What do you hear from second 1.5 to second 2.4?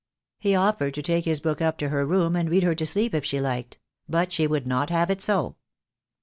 up to her room